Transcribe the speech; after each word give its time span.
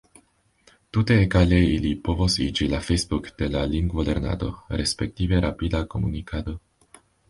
Tute 0.95 1.17
egale 1.25 1.59
ili 1.73 1.91
povos 2.09 2.39
iĝi 2.47 2.71
la 2.73 2.81
Facebook 2.89 3.31
de 3.45 3.53
la 3.59 3.63
lingvolernado, 3.77 4.53
respektive 4.83 5.47
rapida 5.49 5.87
komunikado. 5.97 6.61